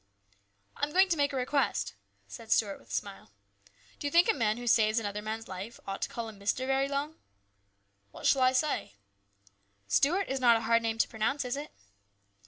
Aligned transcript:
"I 0.77 0.83
am 0.87 0.93
going 0.93 1.09
to 1.09 1.15
make 1.15 1.31
a 1.31 1.35
request," 1.35 1.93
said 2.27 2.51
Stuart 2.51 2.79
with 2.79 2.89
a 2.89 2.91
smile." 2.91 3.29
Do 3.99 4.07
you 4.07 4.11
think 4.11 4.31
a 4.31 4.33
man 4.33 4.57
who 4.57 4.65
saves 4.65 4.97
another 4.97 5.21
man's 5.21 5.47
life 5.47 5.79
ought 5.85 6.01
to 6.01 6.09
call 6.09 6.27
him' 6.27 6.39
Mister' 6.39 6.65
very 6.65 6.87
long?"" 6.87 7.17
What 8.11 8.25
shall 8.25 8.41
I 8.41 8.51
say?" 8.53 8.95
"'Stuart' 9.87 10.27
is 10.29 10.39
not 10.39 10.57
a 10.57 10.61
hard 10.61 10.81
name 10.81 10.97
to 10.97 11.07
pronounce, 11.07 11.45
is 11.45 11.55
it?" 11.55 11.69